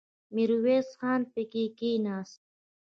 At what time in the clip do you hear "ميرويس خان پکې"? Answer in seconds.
0.33-1.63